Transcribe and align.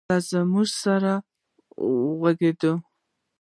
له 0.29 0.39
موږ 0.51 0.69
سره 0.83 1.11
وغږېد 2.21 2.61